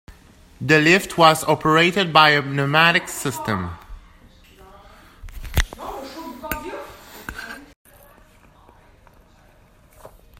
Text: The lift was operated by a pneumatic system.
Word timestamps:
The 0.59 0.81
lift 0.81 1.15
was 1.19 1.43
operated 1.43 2.11
by 2.11 2.31
a 2.31 2.41
pneumatic 2.41 3.07
system. 3.07 3.69